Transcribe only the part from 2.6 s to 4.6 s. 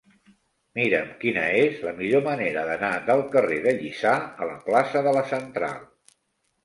d'anar del carrer de Lliçà a la